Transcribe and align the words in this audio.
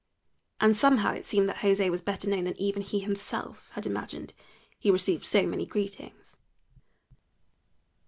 And 0.59 0.75
somehow 0.75 1.13
it 1.13 1.27
seemed 1.27 1.47
that 1.47 1.57
José 1.57 1.91
was 1.91 2.01
better 2.01 2.27
known 2.27 2.45
than 2.45 2.59
even 2.59 2.81
he 2.81 3.01
himself 3.01 3.69
had 3.73 3.85
imagined, 3.85 4.33
he 4.79 4.89
received 4.89 5.25
so 5.27 5.45
many 5.45 5.67
greetings. 5.67 6.35